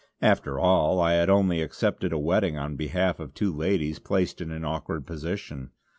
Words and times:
After 0.23 0.57
all 0.57 0.99
I 0.99 1.13
had 1.13 1.29
only 1.29 1.61
accepted 1.61 2.11
a 2.11 2.17
wetting 2.17 2.57
on 2.57 2.75
behalf 2.75 3.19
of 3.19 3.35
two 3.35 3.53
ladies 3.55 3.99
placed 3.99 4.41
in 4.41 4.49
an 4.49 4.65
awkward 4.65 5.05
position. 5.05 5.69